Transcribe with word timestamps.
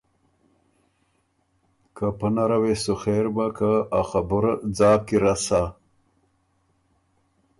که 1.95 2.07
پۀ 2.17 2.27
نره 2.35 2.57
وې 2.61 2.75
سو 2.83 2.93
خېر 3.01 3.25
بۀ 3.35 3.47
که 3.57 3.71
ا 3.99 4.01
خبُره 4.09 4.53
ځاک 4.77 5.01
کی 5.07 5.17
رسا۔ 5.23 5.61